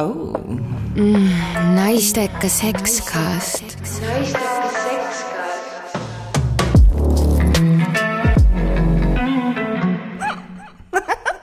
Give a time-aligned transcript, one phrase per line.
[0.00, 0.32] oh..
[1.74, 3.62] naisteka sekskast.
[4.00, 5.26] naisteka sekskast.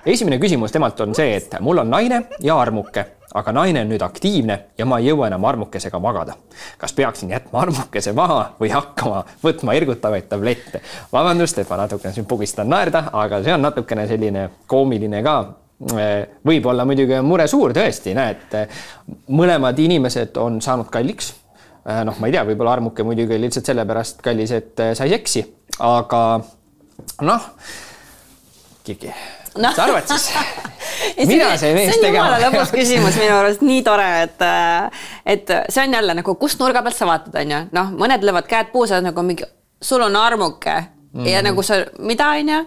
[0.05, 3.05] esimene küsimus temalt on see, et mul on naine ja armuke,
[3.37, 6.33] aga naine on nüüd aktiivne ja ma ei jõua enam armukesega magada.
[6.77, 10.81] kas peaksin jätma armukese maha või hakkama võtma ergutavaid tablette?
[11.13, 15.41] vabandust, et ma natukene siin pugistan naerda, aga see on natukene selline koomiline ka
[15.79, 18.55] võib-olla muidugi on mure suur tõesti, näed,
[19.31, 21.33] mõlemad inimesed on saanud kalliks.
[22.05, 25.45] noh, ma ei tea, võib-olla armuke muidugi lihtsalt sellepärast kallis, et sai seksi,
[25.79, 26.23] aga
[27.25, 27.51] noh,
[28.83, 29.13] Kiki
[29.55, 30.29] no., mis sa arvad siis
[31.29, 32.45] mida see mees tegema peab?
[32.45, 34.45] lõbus küsimus minu arust nii tore, et,
[35.35, 38.49] et see on jälle nagu, kust nurga pealt sa vaatad, on ju, noh, mõned löövad
[38.49, 39.47] käed puusa nagu mingi,
[39.81, 42.57] sul on armuke mm ja nagu sa, mida, on ju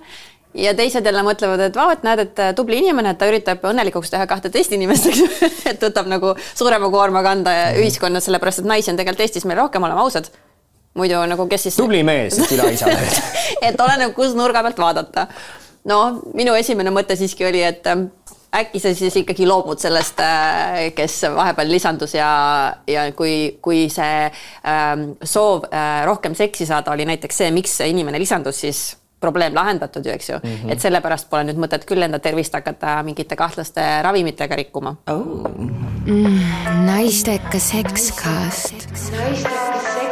[0.55, 4.13] ja teised jälle mõtlevad, et vau, et näed, et tubli inimene, et ta üritab õnnelikuks
[4.13, 5.29] teha kahteteist inimest, eks ju,
[5.71, 7.83] et võtab nagu suurema koorma kanda mm.
[7.83, 10.31] ühiskonnas, sellepärast et naisi on tegelikult Eestis meil rohkem, oleme ausad.
[10.95, 11.77] muidu nagu kes siis.
[11.77, 12.91] tubli mees, külaisa
[13.63, 15.29] et oleneb, kus nurga pealt vaadata
[15.89, 15.99] no
[16.37, 18.07] minu esimene mõte siiski oli, et ähm,
[18.55, 22.31] äkki sa siis ikkagi loobud sellest, äh, kes vahepeal lisandus ja,
[22.87, 27.89] ja kui, kui see ähm, soov äh, rohkem seksi saada oli näiteks see, miks see
[27.95, 28.83] inimene lisandus, siis
[29.23, 30.73] probleem lahendatud ju, eks ju mm, -hmm.
[30.73, 35.49] et sellepärast pole nüüd mõtet küll enda tervist hakata mingite kahtlaste ravimitega rikkuma oh..
[36.07, 36.41] Mm,
[36.87, 38.89] naisteka sekskast.
[39.13, 40.12] naisteka